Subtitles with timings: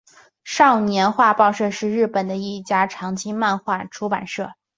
[0.43, 4.53] 少年画报社是日本的一家长青漫画出版社。